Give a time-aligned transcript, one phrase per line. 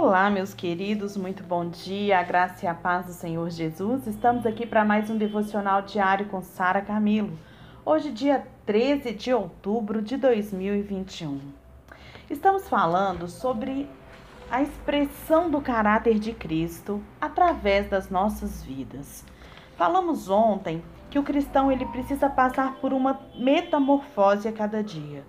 [0.00, 4.06] Olá, meus queridos, muito bom dia, a graça e a paz do Senhor Jesus.
[4.06, 7.36] Estamos aqui para mais um devocional diário com Sara Camilo.
[7.84, 11.40] Hoje, dia 13 de outubro de 2021.
[12.30, 13.90] Estamos falando sobre
[14.48, 19.24] a expressão do caráter de Cristo através das nossas vidas.
[19.76, 20.80] Falamos ontem
[21.10, 25.26] que o cristão ele precisa passar por uma metamorfose a cada dia.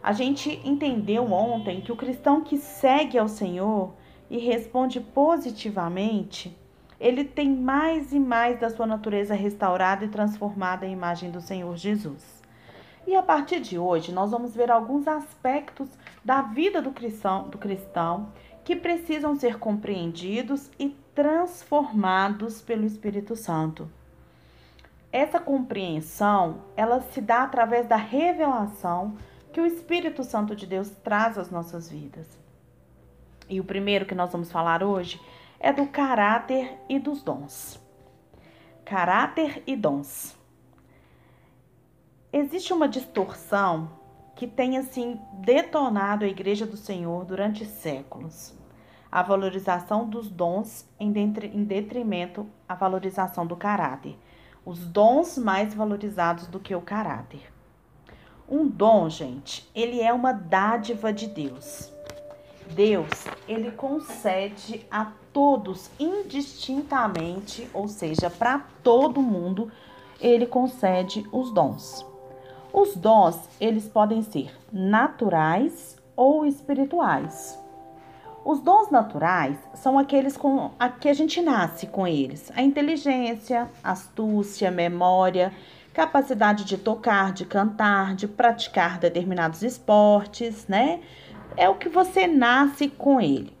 [0.00, 3.92] A gente entendeu ontem que o cristão que segue ao Senhor
[4.30, 6.56] e responde positivamente,
[6.98, 11.76] ele tem mais e mais da sua natureza restaurada e transformada em imagem do Senhor
[11.76, 12.42] Jesus.
[13.06, 15.88] E a partir de hoje, nós vamos ver alguns aspectos
[16.24, 18.32] da vida do cristão, do cristão
[18.64, 23.90] que precisam ser compreendidos e transformados pelo Espírito Santo.
[25.12, 29.16] Essa compreensão, ela se dá através da revelação
[29.52, 32.43] que o Espírito Santo de Deus traz às nossas vidas.
[33.48, 35.20] E o primeiro que nós vamos falar hoje
[35.60, 37.80] é do caráter e dos dons.
[38.84, 40.36] Caráter e dons.
[42.32, 43.90] Existe uma distorção
[44.34, 48.52] que tem assim detonado a Igreja do Senhor durante séculos.
[49.10, 51.12] A valorização dos dons em
[51.64, 54.18] detrimento à valorização do caráter.
[54.66, 57.52] Os dons mais valorizados do que o caráter.
[58.48, 61.93] Um dom, gente, ele é uma dádiva de Deus.
[62.70, 63.10] Deus,
[63.48, 69.70] ele concede a todos indistintamente, ou seja, para todo mundo,
[70.20, 72.04] ele concede os dons.
[72.72, 77.58] Os dons, eles podem ser naturais ou espirituais.
[78.44, 83.70] Os dons naturais são aqueles com a que a gente nasce com eles: a inteligência,
[83.82, 85.52] astúcia, memória
[85.94, 91.00] capacidade de tocar, de cantar, de praticar determinados esportes, né?
[91.56, 93.56] É o que você nasce com ele.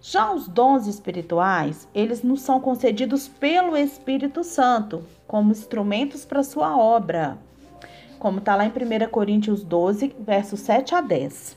[0.00, 6.76] Já os dons espirituais, eles nos são concedidos pelo Espírito Santo como instrumentos para sua
[6.76, 7.36] obra,
[8.20, 11.56] como está lá em 1 Coríntios 12, versos 7 a 10.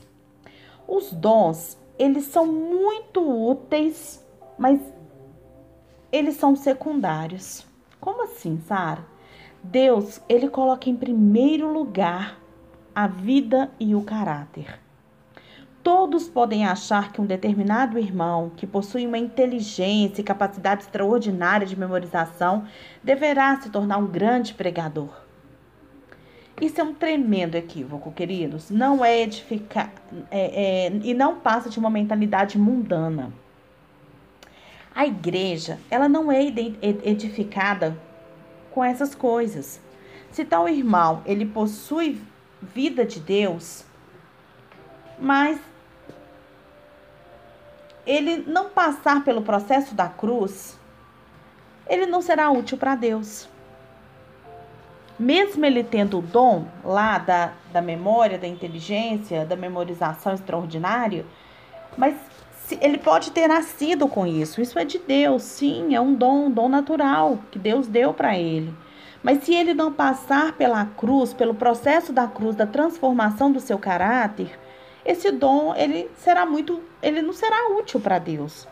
[0.88, 4.24] Os dons, eles são muito úteis,
[4.58, 4.80] mas
[6.10, 7.64] eles são secundários.
[8.00, 9.06] Como assim, Sara?
[9.62, 12.36] Deus, ele coloca em primeiro lugar
[12.92, 14.81] a vida e o caráter.
[15.82, 21.76] Todos podem achar que um determinado irmão que possui uma inteligência e capacidade extraordinária de
[21.76, 22.64] memorização
[23.02, 25.10] deverá se tornar um grande pregador.
[26.60, 28.70] Isso é um tremendo equívoco, queridos.
[28.70, 29.92] Não é edificar
[30.30, 33.32] é, é, e não passa de uma mentalidade mundana.
[34.94, 36.40] A igreja, ela não é
[37.02, 37.98] edificada
[38.70, 39.80] com essas coisas.
[40.30, 42.20] Se tal irmão ele possui
[42.60, 43.84] vida de Deus,
[45.18, 45.58] mas
[48.06, 50.78] ele não passar pelo processo da cruz,
[51.88, 53.48] ele não será útil para Deus.
[55.18, 61.24] Mesmo ele tendo o dom lá da, da memória, da inteligência, da memorização extraordinária,
[61.96, 62.14] mas
[62.80, 64.60] ele pode ter nascido com isso.
[64.60, 68.36] Isso é de Deus, sim, é um dom, um dom natural que Deus deu para
[68.36, 68.74] ele.
[69.22, 73.78] Mas se ele não passar pela cruz, pelo processo da cruz, da transformação do seu
[73.78, 74.58] caráter,
[75.04, 78.68] esse dom ele será muito, ele não será útil para Deus.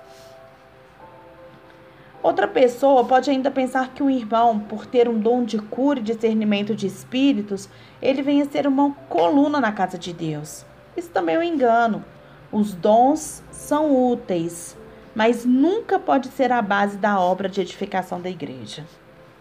[2.23, 6.03] Outra pessoa pode ainda pensar que o irmão, por ter um dom de cura e
[6.03, 7.69] discernimento de espíritos,
[8.01, 10.67] ele venha ser uma coluna na casa de Deus.
[10.95, 12.05] Isso também é um engano.
[12.53, 14.77] Os dons são úteis,
[15.15, 18.85] mas nunca pode ser a base da obra de edificação da igreja.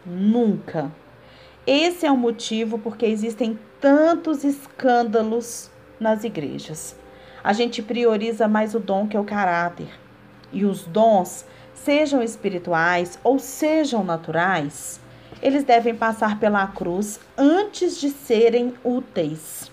[0.06, 0.90] Nunca.
[1.68, 6.96] Esse é o motivo porque existem tantos escândalos nas igrejas.
[7.44, 9.90] A gente prioriza mais o dom que é o caráter.
[10.52, 15.00] E os dons, sejam espirituais ou sejam naturais,
[15.42, 19.72] eles devem passar pela cruz antes de serem úteis.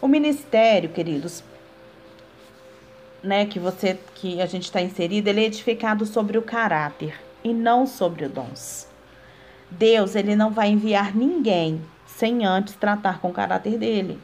[0.00, 1.42] O ministério, queridos,
[3.22, 7.52] né, que você que a gente está inserido, ele é edificado sobre o caráter e
[7.52, 8.88] não sobre os dons.
[9.70, 14.18] Deus, ele não vai enviar ninguém sem antes tratar com o caráter dele.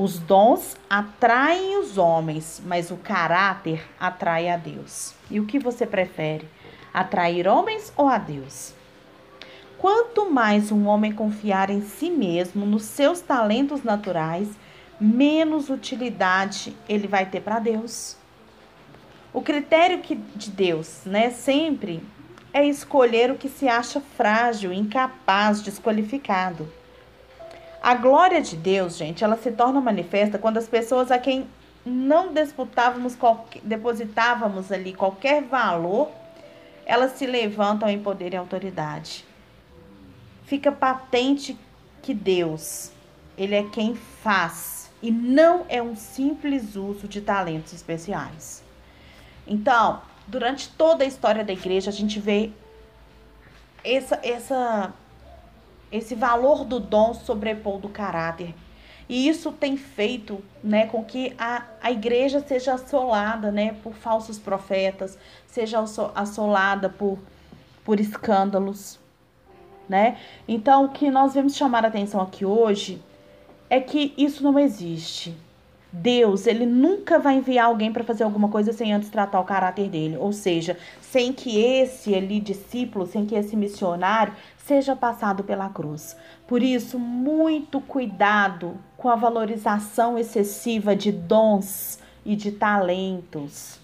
[0.00, 5.12] Os dons atraem os homens, mas o caráter atrai a Deus.
[5.28, 6.48] E o que você prefere?
[6.94, 8.72] Atrair homens ou a Deus?
[9.76, 14.48] Quanto mais um homem confiar em si mesmo, nos seus talentos naturais,
[15.00, 18.16] menos utilidade ele vai ter para Deus.
[19.32, 22.00] O critério que, de Deus, né, sempre
[22.52, 26.68] é escolher o que se acha frágil, incapaz, desqualificado.
[27.80, 31.46] A glória de Deus, gente, ela se torna manifesta quando as pessoas a quem
[31.84, 33.16] não disputávamos,
[33.62, 36.10] depositávamos ali qualquer valor,
[36.84, 39.24] elas se levantam em poder e autoridade.
[40.44, 41.56] Fica patente
[42.02, 42.90] que Deus,
[43.36, 48.62] ele é quem faz e não é um simples uso de talentos especiais.
[49.46, 52.50] Então, durante toda a história da igreja, a gente vê
[53.84, 54.92] essa, essa,
[55.90, 58.54] esse valor do dom sobrepor do caráter.
[59.08, 64.38] E isso tem feito né, com que a, a igreja seja assolada né, por falsos
[64.38, 65.82] profetas, seja
[66.14, 67.18] assolada por,
[67.84, 69.00] por escândalos.
[69.88, 70.18] Né?
[70.46, 73.02] Então, o que nós vamos chamar a atenção aqui hoje
[73.70, 75.34] é que isso não existe.
[75.90, 79.88] Deus, ele nunca vai enviar alguém para fazer alguma coisa sem antes tratar o caráter
[79.88, 85.70] dele, ou seja, sem que esse ali discípulo, sem que esse missionário seja passado pela
[85.70, 86.14] cruz.
[86.46, 93.80] Por isso, muito cuidado com a valorização excessiva de dons e de talentos,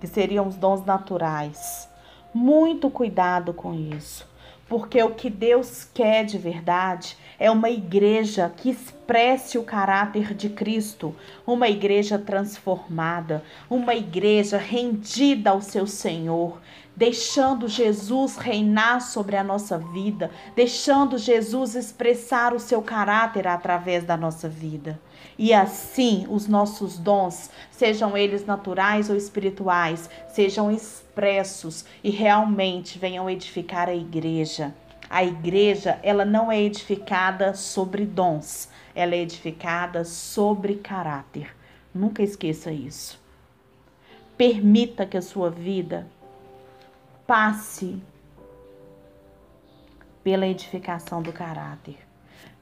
[0.00, 1.88] que seriam os dons naturais.
[2.34, 4.26] Muito cuidado com isso,
[4.68, 8.74] porque o que Deus quer de verdade é uma igreja que
[9.04, 11.14] expresse o caráter de Cristo,
[11.46, 16.58] uma igreja transformada, uma igreja rendida ao seu Senhor,
[16.96, 24.16] deixando Jesus reinar sobre a nossa vida, deixando Jesus expressar o seu caráter através da
[24.16, 24.98] nossa vida.
[25.38, 33.28] E assim, os nossos dons, sejam eles naturais ou espirituais, sejam expressos e realmente venham
[33.28, 34.74] edificar a igreja.
[35.10, 41.54] A igreja, ela não é edificada sobre dons, ela é edificada sobre caráter.
[41.94, 43.20] Nunca esqueça isso.
[44.36, 46.06] Permita que a sua vida
[47.26, 48.00] passe
[50.22, 51.98] pela edificação do caráter.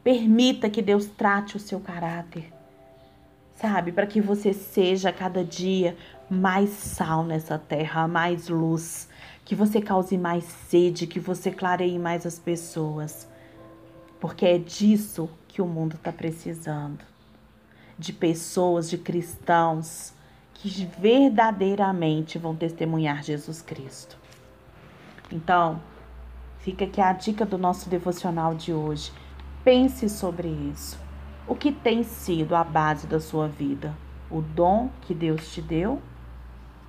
[0.03, 2.53] Permita que Deus trate o seu caráter,
[3.55, 3.93] sabe?
[3.93, 5.97] Para que você seja cada dia
[6.29, 9.09] mais sal nessa terra, mais luz,
[9.45, 13.29] que você cause mais sede, que você clareie mais as pessoas.
[14.23, 17.05] Porque é disso que o mundo está precisando.
[17.99, 20.15] De pessoas, de cristãos
[20.55, 24.17] que verdadeiramente vão testemunhar Jesus Cristo.
[25.29, 25.83] Então,
[26.61, 29.13] fica aqui a dica do nosso devocional de hoje.
[29.65, 30.97] Pense sobre isso.
[31.45, 33.93] O que tem sido a base da sua vida?
[34.31, 36.01] O dom que Deus te deu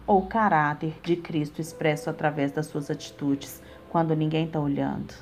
[0.05, 3.59] ou o caráter de Cristo expresso através das suas atitudes
[3.89, 5.15] quando ninguém está olhando.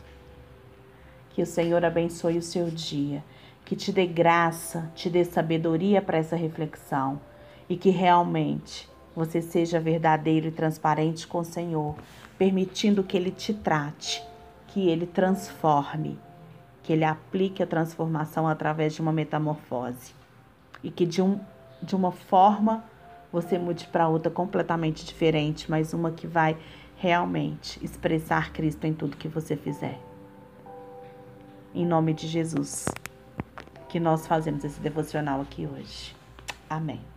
[1.33, 3.24] Que o Senhor abençoe o seu dia,
[3.63, 7.19] que te dê graça, te dê sabedoria para essa reflexão.
[7.69, 11.95] E que realmente você seja verdadeiro e transparente com o Senhor,
[12.38, 14.24] permitindo que Ele te trate,
[14.68, 16.19] que Ele transforme,
[16.83, 20.13] que Ele aplique a transformação através de uma metamorfose.
[20.84, 21.39] E que de, um,
[21.81, 22.84] de uma forma
[23.31, 26.57] você mude para outra completamente diferente, mas uma que vai
[26.98, 30.11] realmente expressar Cristo em tudo que você fizer.
[31.73, 32.85] Em nome de Jesus,
[33.88, 36.15] que nós fazemos esse devocional aqui hoje.
[36.69, 37.11] Amém.